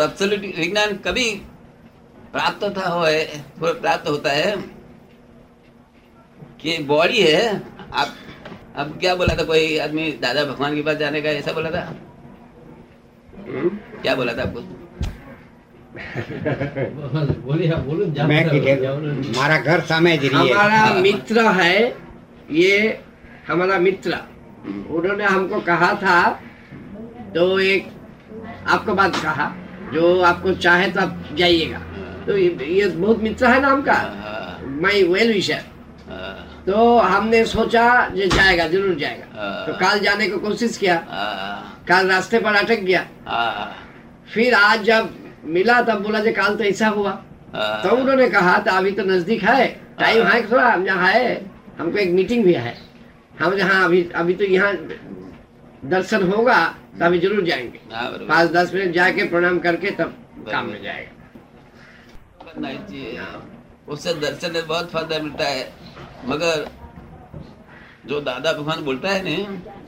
[0.00, 1.30] Absolute विज्ञान कभी
[2.32, 3.04] प्राप्त था हो
[3.72, 4.56] प्राप्त होता है
[6.60, 7.62] कि बॉडी है
[7.92, 8.08] आप
[8.76, 11.94] अब क्या बोला था कोई आदमी दादा भगवान के पास जाने का ऐसा बोला था?
[13.46, 13.70] हुँ?
[14.02, 14.60] क्या बोला था आपको?
[19.36, 21.96] हमारा घर सामने हमारा हाँ। मित्र है
[22.50, 23.00] ये
[23.48, 26.30] हमारा मित्र। हम्म। उन्होंने हमको कहा था
[27.34, 27.88] तो एक
[28.68, 29.54] आपको बात कहा।
[29.92, 31.78] जो आपको चाहे तो आप जाइएगा।
[32.26, 35.62] तो ये, बहुत मित्र है ना हमका हाँ, मैं वेल विशर।
[36.66, 37.84] तो हमने सोचा
[38.14, 40.96] ये जाएगा ज़रूर जाएगा। तो कल जाने को कोशिश किया।
[41.88, 43.02] कल रास्ते पर अटक गया।
[44.32, 45.08] फिर आज जब
[45.46, 47.10] मिला तब बोला जो कल तो ऐसा हुआ।
[47.52, 49.66] तो उन्होंने कहा तो अभी तो नज़दीक है।
[49.98, 51.34] टाइम है थोड़ा हम यहाँ है
[51.78, 52.76] हमको एक मीटिंग भी है।
[53.40, 54.72] हम यहाँ अभी अभी तो यहाँ
[55.84, 56.64] दर्शन होगा
[57.00, 60.14] तो ज़रूर जाएँगे। हाँ, पाँच दस मिनट जाके प्रणाम करके तब
[60.50, 61.10] काम में जाएगा।
[63.18, 63.46] हाँ।
[63.88, 65.72] उससे दर्शन में बहुत फ़ायदा मिलता है।
[66.26, 66.66] मगर
[68.06, 69.30] जो दादा भगवान बोलता है ना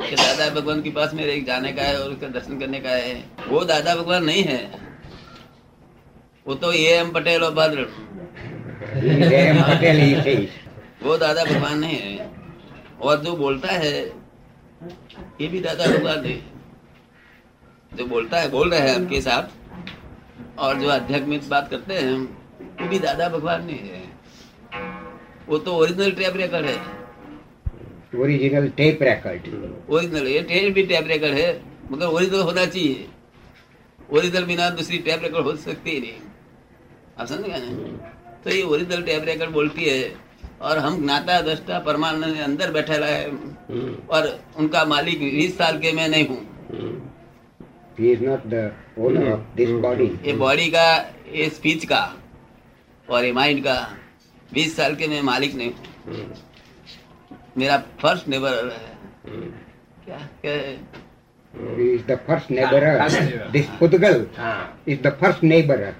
[0.00, 3.14] कि दादा भगवान के पास मेरे जाने का है और उसका दर्शन करने का है
[3.48, 4.60] वो दादा भगवान नहीं है।
[6.46, 7.86] वो तो ए एम पटेल और भद्र
[11.02, 12.30] वो दादा भगवान नहीं है।
[13.00, 13.92] और जो बोलता है
[15.40, 16.40] ये भी दादा भगवान ने
[17.92, 22.12] जो बोलता है बोल रहे हैं आपके साथ। और जो आध्यात्मिक बात करते हैं
[22.80, 24.02] ये भी दादा भगवान नहीं है।
[25.48, 26.76] वो तो ओरिजिनल टैप रेकर्ड है।
[28.16, 29.42] ओरिजिनल टेप रेकर्ड
[29.90, 31.50] ओरिजिनल ये टेप भी टेप रेकर्ड है
[31.90, 33.08] मगर ओरिजिनल होना चाहिए।
[34.10, 36.12] ओरिजिनल बिना दूसरी टेप रेकर्ड हो सकती ही नहीं।
[37.18, 37.60] आप समझ गए
[38.44, 40.25] तो ये ओरिजिनल टेप रेकर्ड बोलती है
[40.62, 43.26] और हम ज्ञाता दृष्टा परमानंद अंदर बैठेला है।
[44.10, 46.40] और उनका मालिक बीस साल के मैं नहीं हूँ।
[47.98, 48.62] he is not the
[48.98, 50.08] owner of this body.
[50.26, 50.88] ये बॉडी का
[51.34, 52.02] ये स्पीच का
[53.08, 53.76] और ये माइंड का
[54.52, 56.26] बीस साल के मैं मालिक नहीं हूँ।
[57.58, 58.94] मेरा फ़र्स्ट नेबर है।
[60.04, 60.56] क्या है?
[61.82, 65.94] is the first neighborer first this pudgal हाँ। is the first neighborer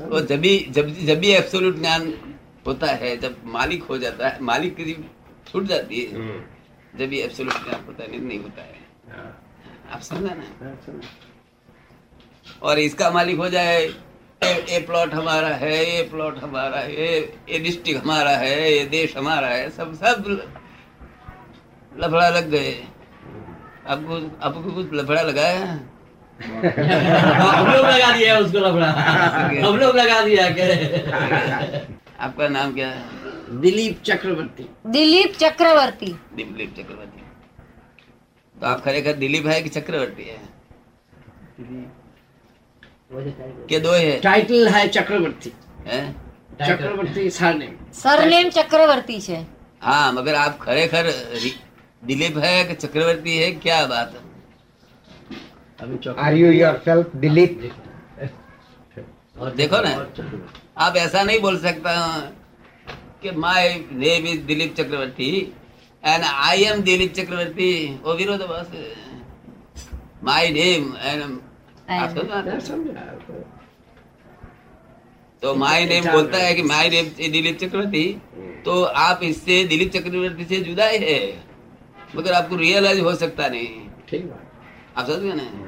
[0.00, 2.02] वो जब भी जब जब भी एब्सोल्यूट ज्ञान
[2.68, 4.94] होता है जब मालिक हो जाता है मालिक की
[5.48, 6.10] छूट जाती है।
[6.98, 8.76] जब भी एब्सोल्यूट ज्ञान होता है नहीं, होता है।
[9.92, 10.44] आप समझा ना?
[12.62, 13.80] और इसका मालिक हो जाए
[14.42, 17.18] ये ये प्लॉट हमारा है ये प्लॉट हमारा है ये
[17.48, 20.24] ये डिस्ट्रिक्ट हमारा है ये देश हमारा है सब सब
[21.92, 22.72] लफड़ा लग गए।
[23.86, 25.66] आपको आपको कुछ लफड़ा लगा है?
[26.38, 28.90] हम लोग लगा दिया उसको लफड़ा
[29.66, 30.44] हम लोग लगा दिया
[32.26, 33.02] आपका नाम क्या है?
[33.60, 36.06] दिलीप चक्रवर्ती। दिलीप चक्रवर्ती।
[36.36, 37.22] दिलीप चक्रवर्ती।
[38.54, 40.38] तो आप खरेखर दिलीप है कि चक्रवर्ती है?
[43.68, 44.18] के दो है?
[44.20, 45.52] टाइटल है चक्रवर्ती।
[45.86, 46.00] है?
[46.62, 49.46] चक्रवर्ती सरनेम सरनेम चक्रवर्ती है
[49.82, 51.10] हाँ मगर आप खरे खर
[52.04, 53.50] दिलीप है कि चक्रवर्ती है?
[53.52, 54.26] क्या बात है?
[55.80, 57.52] Are you yourself dilip
[59.56, 59.90] देखो ना
[60.78, 61.92] आप ऐसा नहीं बोल सकता
[63.22, 65.30] कि my name is Dilip Chakraborty
[66.04, 67.70] and I am Dilip Chakraborty
[68.04, 68.72] वो विरोधाभास
[70.24, 71.22] माय नेम एंड
[71.90, 73.44] रहे हैं?
[75.42, 78.06] तो माय नेम बोलता है कि माय नेम दिलीप चक्रवर्ती
[78.64, 81.18] तो आप इससे दिलीप चक्रवर्ती से जुदा है।
[82.16, 83.68] मगर आपको रियलाइज़ हो सकता नहीं।
[84.08, 84.42] ठीक बात।
[84.98, 85.67] आप समझ गए ना?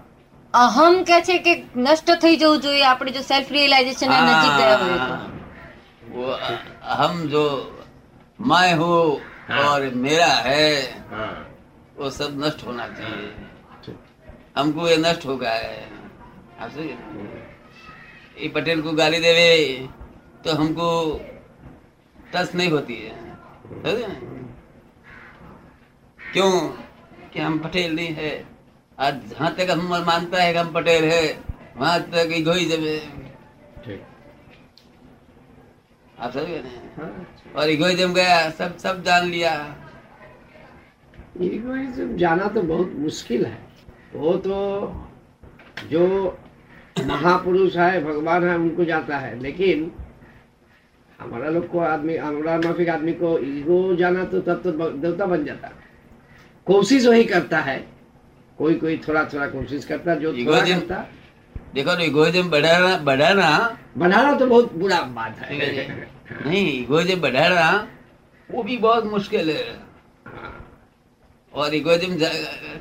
[0.54, 4.98] અહમ કે છે કે નષ્ટ થઈ જવું જોઈએ આપણે જો સેલ્ફ રિયલાઇઝેશન નજીક ગયા હોય
[4.98, 5.24] તો हाँ,
[6.10, 6.26] वो
[7.00, 7.42] हम जो
[8.38, 9.00] मैं हूँ
[9.62, 10.68] और मेरा है
[11.10, 11.32] हाँ,
[11.98, 13.28] वो सब नष्ट होना चाहिए
[14.56, 15.76] हमको ये नष्ट हो गया है
[16.60, 16.96] आप समझे?
[18.36, 19.50] ये पटेल को गाली देवे
[20.44, 20.88] तो हमको
[22.32, 23.14] टस नहीं होती है
[23.82, 24.14] समझे ना?
[26.18, 26.50] क्यों
[27.32, 28.32] कि हम पटेल नहीं है
[29.01, 31.21] आज जहाँ तक हम मानता है कि हम पटेल है
[31.77, 32.97] वहाँ तक इगोइज्म है
[36.19, 36.69] आप समझ गए ना?
[36.97, 37.25] हाँ,
[37.55, 39.53] और इगोइज्म गया सब सब जान लिया।
[41.37, 43.57] egoism जाना तो बहुत मुश्किल है।
[44.15, 44.57] वो तो
[45.89, 46.37] जो
[47.05, 49.91] महापुरुष है भगवान है उनको जाता है। लेकिन
[51.19, 55.45] हमारा लोग को आदमी हमारा माफिक आदमी को ईगो जाना तो तब तो देवता बन
[55.45, 55.71] जाता
[56.67, 57.90] कोशिश वही करता है
[58.61, 60.97] कोई कोई थोड़ा थोड़ा कोशिश करता जो थोड़ा करता।
[61.73, 63.49] देखो ना इगोइज्म बढ़ाना बढ़ाना।
[63.97, 65.55] बनाना तो बहुत बुरा बात है।
[66.45, 67.65] नहीं इगोइज्म बढ़ाना
[68.49, 69.63] वो भी बहुत मुश्किल है।
[71.53, 72.15] और इगोइज्म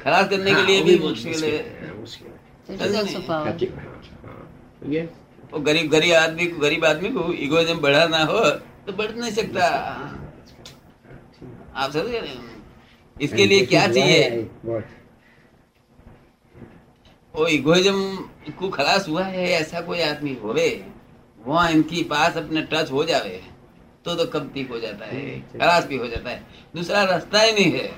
[0.04, 1.58] खलास करने के हाँ, लिए भी मुश्किल है।
[4.88, 5.02] ये?
[5.52, 8.40] वो गरीब गरीब आदमी को गरीब आदमी को इगोइज्म बढ़ाना हो
[8.86, 9.64] तो बढ़ नहीं सकता।
[11.74, 12.38] आप समझ गए
[13.16, 14.48] इसके लिए क्या चाहिए?
[17.34, 20.68] वो इगोइज्म को खलास हुआ है ऐसा कोई आदमी होवे
[21.46, 23.40] वहाँ इनकी पास अपने टच हो जावे
[24.04, 26.42] तो तो कम ठीक हो जाता है खलास भी हो जाता है।
[26.74, 27.88] दूसरा रास्ता ही नहीं है।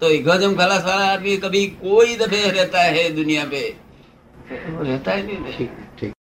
[0.00, 3.62] तो इगोजम खलास वाला आदमी कभी कोई दफे रहता है दुनिया पे
[4.50, 5.87] वो रहता ही नहीं है।